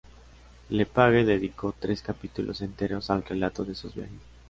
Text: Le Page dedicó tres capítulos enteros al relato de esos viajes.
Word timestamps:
Le 0.71 0.83
Page 0.87 1.25
dedicó 1.27 1.75
tres 1.79 2.01
capítulos 2.01 2.61
enteros 2.61 3.11
al 3.11 3.23
relato 3.23 3.63
de 3.63 3.73
esos 3.73 3.93
viajes. 3.93 4.17